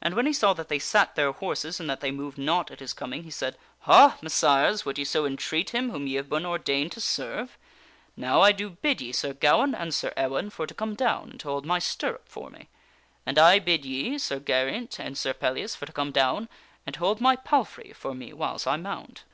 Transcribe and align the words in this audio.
And 0.00 0.14
when 0.14 0.24
he 0.24 0.32
saw 0.32 0.54
that 0.54 0.70
they 0.70 0.78
sat 0.78 1.16
their 1.16 1.32
horses 1.32 1.78
and 1.78 1.90
that 1.90 2.00
they 2.00 2.10
moved 2.10 2.38
not 2.38 2.70
at 2.70 2.80
his 2.80 2.94
coming, 2.94 3.24
he 3.24 3.30
said:" 3.30 3.58
Ha, 3.80 4.16
Messires! 4.22 4.86
would 4.86 4.96
ye 4.96 5.04
so 5.04 5.26
entreat 5.26 5.68
him 5.68 5.90
whom 5.90 6.06
ye 6.06 6.14
KING 6.14 6.32
ARTHUR 6.46 6.58
DECLARES 6.64 6.94
HIMSELF 6.94 7.30
121 8.16 8.16
have 8.16 8.16
been 8.16 8.24
ordained 8.24 8.40
to 8.40 8.40
serve? 8.40 8.40
Now 8.40 8.40
I 8.40 8.52
do 8.52 8.70
bid 8.80 9.02
ye, 9.02 9.12
Sir 9.12 9.34
Gawaine 9.34 9.74
and 9.74 9.92
Sir 9.94 10.12
E 10.16 10.26
\vaine, 10.28 10.48
for 10.48 10.66
to 10.66 10.72
come 10.72 10.94
down 10.94 11.30
and 11.32 11.40
to 11.40 11.48
hold 11.48 11.66
my 11.66 11.78
stirrup 11.78 12.26
for 12.26 12.48
me; 12.48 12.70
and 13.26 13.38
I 13.38 13.58
bid 13.58 13.84
ye, 13.84 14.16
Sir 14.16 14.38
Geraint 14.40 14.98
and 14.98 15.18
Sir 15.18 15.34
Pellias, 15.34 15.76
for 15.76 15.84
to 15.84 15.92
come 15.92 16.10
down 16.10 16.48
and 16.86 16.94
to 16.94 17.00
hold 17.00 17.20
my 17.20 17.36
palfrey 17.36 17.92
for 17.92 18.14
me 18.14 18.32
whiles 18.32 18.66
I 18.66 18.78
mount." 18.78 19.24